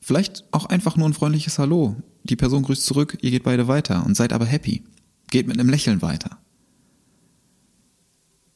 Vielleicht 0.00 0.44
auch 0.52 0.66
einfach 0.66 0.96
nur 0.96 1.08
ein 1.08 1.14
freundliches 1.14 1.58
Hallo. 1.58 1.96
Die 2.22 2.36
Person 2.36 2.62
grüßt 2.62 2.86
zurück, 2.86 3.18
ihr 3.22 3.32
geht 3.32 3.42
beide 3.42 3.66
weiter 3.66 4.06
und 4.06 4.16
seid 4.16 4.32
aber 4.32 4.46
happy. 4.46 4.84
Geht 5.30 5.48
mit 5.48 5.58
einem 5.58 5.68
Lächeln 5.68 6.00
weiter. 6.00 6.38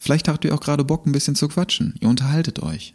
Vielleicht 0.00 0.28
habt 0.28 0.46
ihr 0.46 0.54
auch 0.54 0.60
gerade 0.60 0.82
Bock, 0.82 1.06
ein 1.06 1.12
bisschen 1.12 1.34
zu 1.34 1.46
quatschen. 1.46 1.94
Ihr 2.00 2.08
unterhaltet 2.08 2.60
euch. 2.60 2.94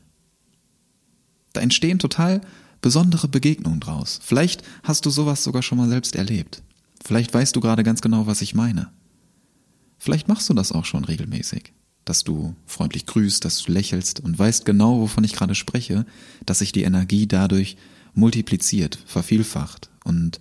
Da 1.53 1.61
entstehen 1.61 1.99
total 1.99 2.41
besondere 2.81 3.27
Begegnungen 3.27 3.79
draus. 3.79 4.19
Vielleicht 4.23 4.63
hast 4.83 5.05
du 5.05 5.11
sowas 5.11 5.43
sogar 5.43 5.61
schon 5.61 5.77
mal 5.77 5.87
selbst 5.87 6.15
erlebt. 6.15 6.63
Vielleicht 7.05 7.31
weißt 7.31 7.55
du 7.55 7.61
gerade 7.61 7.83
ganz 7.83 8.01
genau, 8.01 8.25
was 8.25 8.41
ich 8.41 8.55
meine. 8.55 8.91
Vielleicht 9.99 10.27
machst 10.27 10.49
du 10.49 10.55
das 10.55 10.71
auch 10.71 10.85
schon 10.85 11.05
regelmäßig, 11.05 11.73
dass 12.05 12.23
du 12.23 12.55
freundlich 12.65 13.05
grüßt, 13.05 13.45
dass 13.45 13.61
du 13.61 13.71
lächelst 13.71 14.19
und 14.19 14.37
weißt 14.37 14.65
genau, 14.65 14.99
wovon 14.99 15.23
ich 15.23 15.33
gerade 15.33 15.55
spreche, 15.55 16.07
dass 16.47 16.59
sich 16.59 16.71
die 16.71 16.83
Energie 16.83 17.27
dadurch 17.27 17.77
multipliziert, 18.15 18.97
vervielfacht 19.05 19.91
und 20.03 20.39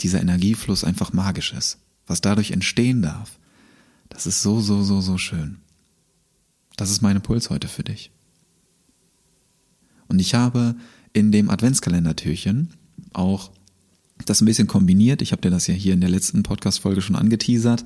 dieser 0.00 0.22
Energiefluss 0.22 0.84
einfach 0.84 1.12
magisch 1.12 1.52
ist. 1.52 1.78
Was 2.06 2.22
dadurch 2.22 2.50
entstehen 2.52 3.02
darf, 3.02 3.38
das 4.08 4.26
ist 4.26 4.42
so, 4.42 4.60
so, 4.60 4.82
so, 4.82 5.02
so 5.02 5.18
schön. 5.18 5.58
Das 6.76 6.90
ist 6.90 7.02
mein 7.02 7.16
Impuls 7.16 7.50
heute 7.50 7.68
für 7.68 7.82
dich. 7.82 8.10
Und 10.08 10.18
ich 10.18 10.34
habe 10.34 10.76
in 11.12 11.32
dem 11.32 11.50
Adventskalendertürchen 11.50 12.74
auch 13.12 13.50
das 14.24 14.40
ein 14.40 14.46
bisschen 14.46 14.68
kombiniert. 14.68 15.22
Ich 15.22 15.32
habe 15.32 15.42
dir 15.42 15.50
das 15.50 15.66
ja 15.66 15.74
hier 15.74 15.94
in 15.94 16.00
der 16.00 16.10
letzten 16.10 16.42
Podcast-Folge 16.42 17.02
schon 17.02 17.16
angeteasert, 17.16 17.84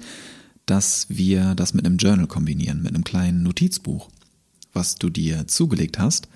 dass 0.66 1.06
wir 1.09 1.54
das 1.54 1.75
mit 1.75 1.87
einem 1.87 1.97
Journal 1.97 2.26
kombinieren, 2.26 2.82
mit 2.82 2.94
einem 2.94 3.04
kleinen 3.04 3.42
Notizbuch, 3.42 4.09
was 4.73 4.97
du 4.97 5.11
dir 5.11 5.47
zugelegt 5.47 5.99
hast. 5.99 6.28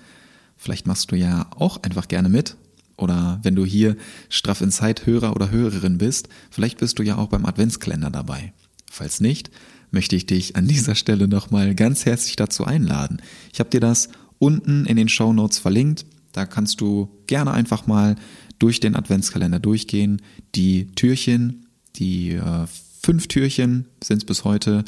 Vielleicht 0.57 0.87
machst 0.87 1.11
du 1.11 1.15
ja 1.15 1.47
auch 1.55 1.83
einfach 1.83 2.07
gerne 2.07 2.29
mit. 2.29 2.55
Oder 2.97 3.39
wenn 3.43 3.55
du 3.55 3.65
hier 3.65 3.97
straff 4.29 4.61
in 4.61 4.71
Zeit 4.71 5.05
Hörer 5.05 5.35
oder 5.35 5.51
Hörerin 5.51 5.97
bist, 5.97 6.29
vielleicht 6.49 6.77
bist 6.77 6.97
du 6.97 7.03
ja 7.03 7.17
auch 7.17 7.27
beim 7.27 7.45
Adventskalender 7.45 8.09
dabei. 8.09 8.53
Falls 8.89 9.19
nicht, 9.19 9.51
möchte 9.91 10.15
ich 10.15 10.25
dich 10.25 10.55
an 10.55 10.67
dieser 10.67 10.95
Stelle 10.95 11.27
nochmal 11.27 11.75
ganz 11.75 12.05
herzlich 12.05 12.35
dazu 12.35 12.65
einladen. 12.65 13.21
Ich 13.53 13.59
habe 13.59 13.69
dir 13.69 13.79
das 13.79 14.09
unten 14.39 14.85
in 14.85 14.97
den 14.97 15.09
Show 15.09 15.33
Notes 15.33 15.57
verlinkt. 15.57 16.05
Da 16.31 16.45
kannst 16.45 16.81
du 16.81 17.09
gerne 17.27 17.51
einfach 17.51 17.87
mal 17.87 18.15
durch 18.59 18.79
den 18.79 18.95
Adventskalender 18.95 19.59
durchgehen. 19.59 20.21
Die 20.55 20.87
Türchen, 20.95 21.67
die 21.95 22.31
äh, 22.31 22.67
fünf 23.01 23.27
Türchen 23.27 23.85
sind 24.03 24.17
es 24.19 24.25
bis 24.25 24.43
heute, 24.43 24.83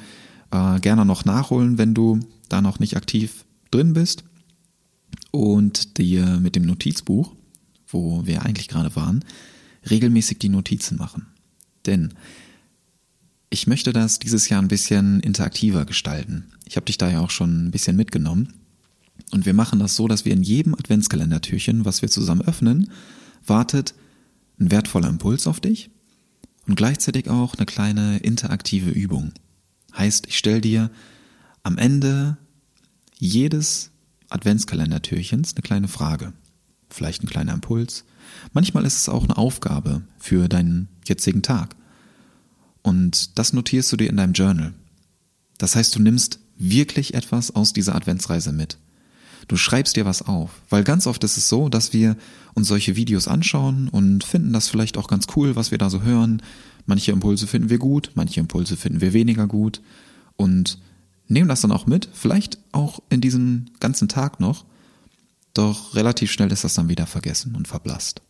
äh, 0.52 0.80
gerne 0.80 1.06
noch 1.06 1.26
nachholen, 1.26 1.78
wenn 1.78 1.94
du 1.94 2.20
da 2.50 2.62
noch 2.62 2.80
nicht 2.80 2.98
aktiv 2.98 3.46
drin 3.72 3.94
bist. 3.94 4.24
Und 5.32 5.98
dir 5.98 6.40
mit 6.42 6.56
dem 6.56 6.64
Notizbuch, 6.64 7.34
wo 7.88 8.26
wir 8.26 8.44
eigentlich 8.44 8.68
gerade 8.68 8.96
waren, 8.96 9.24
regelmäßig 9.90 10.40
die 10.40 10.50
Notizen 10.50 10.98
machen. 10.98 11.28
Denn 11.86 12.14
ich 13.50 13.68
möchte 13.68 13.94
das 13.94 14.20
dieses 14.20 14.50
Jahr 14.50 14.62
ein 14.62 14.68
bisschen 14.68 15.20
interaktiver 15.22 15.86
gestalten. 15.86 16.52
Ich 16.66 16.76
habe 16.76 16.86
dich 16.86 16.98
da 16.98 17.10
ja 17.10 17.22
auch 17.22 17.30
schon 17.30 17.68
ein 17.68 17.72
bisschen 17.72 17.96
mitgenommen. 17.96 18.54
Und 19.32 19.46
wir 19.46 19.54
machen 19.54 19.80
das 19.80 19.96
so, 19.96 20.08
dass 20.08 20.26
wir 20.26 20.34
in 20.34 20.44
jedem 20.44 20.74
Adventskalendertürchen, 20.74 21.86
was 21.86 22.02
wir 22.02 22.10
zusammen 22.10 22.42
öffnen, 22.42 22.92
wartet 23.46 23.94
ein 24.60 24.72
wertvoller 24.72 25.10
Impuls 25.10 25.48
auf 25.48 25.60
dich 25.60 25.90
und 26.68 26.76
gleichzeitig 26.76 27.30
auch 27.30 27.56
eine 27.56 27.66
kleine 27.66 28.18
interaktive 28.20 28.90
Übung. 28.90 29.32
Heißt, 29.98 30.28
ich 30.28 30.38
stelle 30.38 30.62
dir 30.62 30.92
am 31.64 31.78
Ende 31.78 32.38
jedes 33.18 33.92
Adventskalendertürchens 34.30 35.56
eine 35.56 35.62
kleine 35.62 35.88
Frage, 35.88 36.34
vielleicht 36.90 37.24
ein 37.24 37.28
kleiner 37.28 37.54
Impuls. 37.54 38.04
Manchmal 38.54 38.86
ist 38.86 38.98
es 38.98 39.10
auch 39.10 39.24
eine 39.24 39.38
Aufgabe 39.38 40.04
für 40.20 40.48
deinen 40.48 40.90
jetzigen 41.06 41.42
Tag. 41.42 41.76
Und 42.88 43.38
das 43.38 43.52
notierst 43.52 43.92
du 43.92 43.98
dir 43.98 44.10
in 44.10 44.16
deinem 44.16 44.32
Journal. 44.32 44.74
Das 45.58 45.76
heißt, 45.76 45.94
du 45.94 46.00
nimmst 46.00 46.40
wirklich 46.58 47.16
etwas 47.16 47.54
aus 47.54 47.74
dieser 47.74 47.96
Adventsreise 47.96 48.54
mit. 48.54 48.78
Du 49.50 49.58
schreibst 49.58 49.98
dir 49.98 50.06
was 50.06 50.22
auf, 50.22 50.52
weil 50.70 50.86
ganz 50.86 51.06
oft 51.06 51.22
ist 51.26 51.36
es 51.36 51.50
so, 51.50 51.68
dass 51.68 51.92
wir 51.92 52.16
uns 52.54 52.70
solche 52.70 52.96
Videos 52.96 53.28
anschauen 53.28 53.90
und 53.90 54.24
finden 54.24 54.54
das 54.54 54.70
vielleicht 54.70 54.98
auch 54.98 55.10
ganz 55.10 55.28
cool, 55.36 55.58
was 55.58 55.70
wir 55.70 55.78
da 55.78 55.90
so 55.90 56.02
hören. 56.02 56.42
Manche 56.86 57.12
Impulse 57.12 57.46
finden 57.46 57.70
wir 57.70 57.78
gut, 57.78 58.12
manche 58.16 58.40
Impulse 58.40 58.78
finden 58.78 59.02
wir 59.02 59.12
weniger 59.12 59.48
gut 59.48 59.82
und 60.38 60.80
nehmen 61.28 61.50
das 61.50 61.60
dann 61.60 61.74
auch 61.74 61.88
mit, 61.88 62.08
vielleicht 62.14 62.58
auch 62.72 63.02
in 63.10 63.20
diesem 63.20 63.66
ganzen 63.82 64.08
Tag 64.08 64.40
noch, 64.40 64.64
doch 65.54 65.94
relativ 65.94 66.32
schnell 66.32 66.54
ist 66.54 66.64
das 66.64 66.76
dann 66.76 66.88
wieder 66.88 67.06
vergessen 67.06 67.54
und 67.54 67.68
verblasst. 67.68 68.22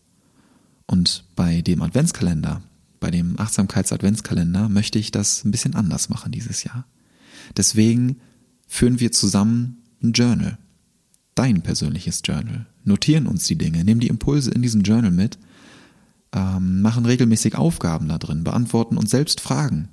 Und 0.87 1.25
bei 1.35 1.61
dem 1.61 1.83
Adventskalender, 1.83 2.63
bei 2.99 3.11
dem 3.11 3.39
Achtsamkeits-Adventskalender 3.39 4.69
möchte 4.69 4.99
ich 4.99 5.11
das 5.11 5.43
ein 5.43 5.51
bisschen 5.51 5.75
anders 5.75 6.09
machen 6.09 6.31
dieses 6.31 6.63
Jahr. 6.63 6.85
Deswegen 7.55 8.17
führen 8.67 8.99
wir 8.99 9.11
zusammen 9.11 9.83
ein 10.01 10.13
Journal. 10.13 10.57
Dein 11.35 11.61
persönliches 11.61 12.21
Journal. 12.23 12.65
Notieren 12.83 13.27
uns 13.27 13.45
die 13.45 13.57
Dinge, 13.57 13.83
nehmen 13.83 14.01
die 14.01 14.07
Impulse 14.07 14.51
in 14.51 14.61
diesem 14.61 14.81
Journal 14.81 15.11
mit, 15.11 15.37
ähm, 16.33 16.81
machen 16.81 17.05
regelmäßig 17.05 17.55
Aufgaben 17.55 18.07
da 18.09 18.17
drin, 18.17 18.43
beantworten 18.43 18.97
uns 18.97 19.11
selbst 19.11 19.39
Fragen 19.41 19.89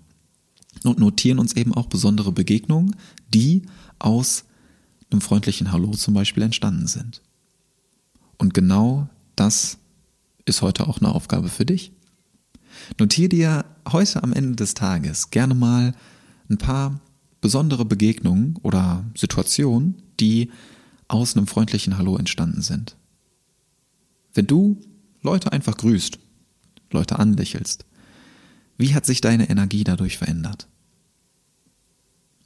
und 0.83 0.99
notieren 0.99 1.39
uns 1.39 1.55
eben 1.55 1.75
auch 1.75 1.87
besondere 1.87 2.33
Begegnungen, 2.33 2.97
die 3.33 3.63
aus 3.99 4.45
einem 5.11 5.21
freundlichen 5.21 5.73
Hallo 5.73 5.93
zum 5.93 6.15
Beispiel 6.15 6.43
entstanden 6.43 6.87
sind. 6.87 7.23
Und 8.39 8.55
genau 8.55 9.09
das 9.37 9.79
ist 10.45 10.63
heute 10.63 10.87
auch 10.87 11.01
eine 11.01 11.15
Aufgabe 11.15 11.49
für 11.49 11.65
dich. 11.65 11.93
Notiere 12.99 13.29
dir 13.29 13.64
heute 13.91 14.23
am 14.23 14.33
Ende 14.33 14.57
des 14.57 14.75
Tages 14.75 15.31
gerne 15.31 15.55
mal 15.55 15.95
ein 16.49 16.59
paar 16.59 17.00
besondere 17.41 17.85
Begegnungen 17.85 18.59
oder 18.62 19.05
Situationen, 19.17 20.03
die 20.21 20.50
aus 21.09 21.37
einem 21.37 21.47
freundlichen 21.47 21.99
Hallo 21.99 22.17
entstanden 22.17 22.62
sind. 22.62 22.97
Wenn 24.33 24.47
du 24.47 24.81
Leute 25.23 25.53
einfach 25.53 25.76
grüßt, 25.76 26.19
Leute 26.91 27.19
anlächelst, 27.19 27.85
wie 28.76 28.95
hat 28.95 29.07
sich 29.07 29.21
deine 29.21 29.49
Energie 29.49 29.85
dadurch 29.85 30.19
verändert? 30.19 30.69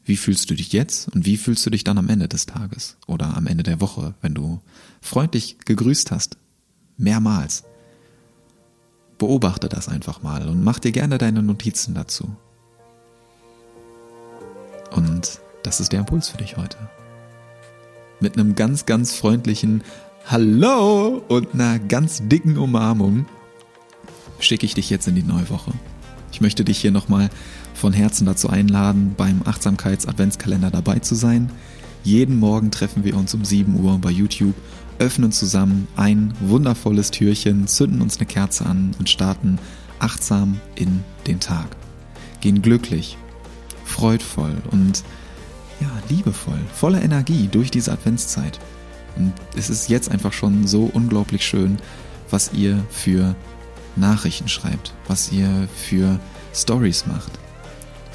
Wie 0.05 0.17
fühlst 0.17 0.51
du 0.51 0.55
dich 0.55 0.73
jetzt 0.73 1.09
und 1.09 1.27
wie 1.27 1.37
fühlst 1.37 1.65
du 1.67 1.71
dich 1.71 1.85
dann 1.85 1.99
am 1.99 2.09
Ende 2.09 2.29
des 2.29 2.47
Tages 2.47 2.97
oder 3.07 3.37
am 3.37 3.47
Ende 3.47 3.63
der 3.63 3.81
Woche, 3.81 4.15
wenn 4.21 4.35
du 4.35 4.61
freundlich 5.01 5.59
gegrüßt 5.65 6.11
hast? 6.11 6.39
Mehrmals. 6.97 7.65
Beobachte 9.19 9.69
das 9.69 9.89
einfach 9.89 10.23
mal 10.23 10.49
und 10.49 10.63
mach 10.63 10.79
dir 10.79 10.93
gerne 10.93 11.19
deine 11.19 11.43
Notizen 11.43 11.95
dazu. 11.95 12.31
Und 14.93 15.41
das 15.63 15.81
ist 15.81 15.93
der 15.93 16.01
Impuls 16.01 16.29
für 16.29 16.39
dich 16.39 16.57
heute. 16.57 16.79
Mit 18.21 18.39
einem 18.39 18.55
ganz, 18.55 18.87
ganz 18.87 19.15
freundlichen 19.15 19.83
Hallo 20.27 21.23
und 21.29 21.55
einer 21.55 21.79
ganz 21.79 22.23
dicken 22.29 22.59
Umarmung 22.59 23.27
schicke 24.41 24.67
ich 24.67 24.75
dich 24.75 24.91
jetzt 24.91 25.09
in 25.09 25.15
die 25.15 25.23
neue 25.23 25.49
Woche. 25.51 25.73
Ich 26.33 26.41
möchte 26.41 26.65
dich 26.65 26.79
hier 26.79 26.91
nochmal 26.91 27.31
von 27.75 27.93
Herzen 27.93 28.27
dazu 28.27 28.49
einladen, 28.49 29.15
beim 29.17 29.43
Achtsamkeits-Adventskalender 29.45 30.71
dabei 30.71 30.99
zu 30.99 31.15
sein. 31.15 31.51
Jeden 32.05 32.39
Morgen 32.39 32.71
treffen 32.71 33.05
wir 33.05 33.17
uns 33.17 33.35
um 33.35 33.45
7 33.45 33.79
Uhr 33.81 33.99
bei 33.99 34.11
YouTube, 34.11 34.55
öffnen 34.99 35.33
zusammen 35.33 35.89
ein 35.97 36.35
wundervolles 36.41 37.11
Türchen, 37.11 37.67
zünden 37.67 38.03
uns 38.03 38.19
eine 38.19 38.27
Kerze 38.27 38.67
an 38.67 38.95
und 38.99 39.09
starten 39.09 39.59
achtsam 39.99 40.61
in 40.75 41.05
den 41.27 41.41
Tag. 41.41 41.69
Gehen 42.41 42.63
glücklich, 42.63 43.17
freudvoll 43.85 44.57
und 44.71 45.03
ja, 45.81 45.91
liebevoll, 46.09 46.59
voller 46.73 47.03
Energie 47.03 47.49
durch 47.51 47.71
diese 47.71 47.93
Adventszeit. 47.93 48.59
Und 49.17 49.33
es 49.57 49.71
ist 49.71 49.89
jetzt 49.89 50.11
einfach 50.11 50.33
schon 50.33 50.67
so 50.67 50.91
unglaublich 50.93 51.45
schön, 51.45 51.79
was 52.31 52.53
ihr 52.53 52.85
für 52.91 53.35
Nachrichten 53.97 54.49
schreibt, 54.49 54.95
was 55.07 55.33
ihr 55.33 55.69
für 55.75 56.19
Stories 56.55 57.07
macht, 57.07 57.33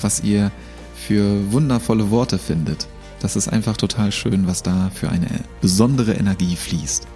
was 0.02 0.22
ihr 0.22 0.52
für 0.96 1.52
wundervolle 1.52 2.10
Worte 2.10 2.38
findet. 2.38 2.88
Das 3.24 3.38
ist 3.38 3.48
einfach 3.48 3.78
total 3.78 4.12
schön, 4.12 4.48
was 4.48 4.64
da 4.64 4.92
für 4.94 5.10
eine 5.10 5.30
besondere 5.62 6.14
Energie 6.14 6.58
fließt. 6.58 7.08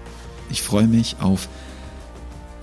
Ich 0.49 0.61
freue 0.61 0.87
mich 0.87 1.17
auf 1.19 1.49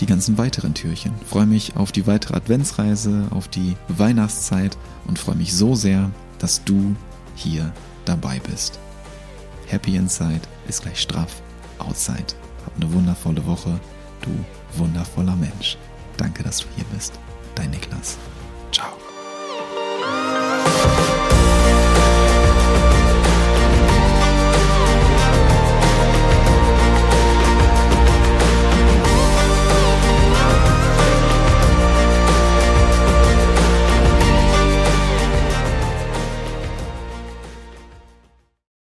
die 0.00 0.06
ganzen 0.06 0.38
weiteren 0.38 0.72
Türchen, 0.72 1.12
freue 1.26 1.44
mich 1.44 1.76
auf 1.76 1.92
die 1.92 2.06
weitere 2.06 2.36
Adventsreise, 2.36 3.26
auf 3.30 3.46
die 3.48 3.76
Weihnachtszeit 3.88 4.78
und 5.06 5.18
freue 5.18 5.36
mich 5.36 5.52
so 5.52 5.74
sehr, 5.74 6.10
dass 6.38 6.64
du 6.64 6.96
hier 7.34 7.70
dabei 8.06 8.40
bist. 8.50 8.78
Happy 9.66 9.96
Inside 9.96 10.48
ist 10.66 10.80
gleich 10.80 11.02
straff 11.02 11.42
Outside. 11.78 12.34
Hab 12.64 12.74
eine 12.76 12.90
wundervolle 12.94 13.44
Woche, 13.44 13.78
du 14.22 14.30
wundervoller 14.78 15.36
Mensch. 15.36 15.76
Danke, 16.16 16.42
dass 16.44 16.60
du 16.60 16.66
hier 16.76 16.86
bist. 16.94 17.12
Dein 17.54 17.72
Niklas. 17.72 18.16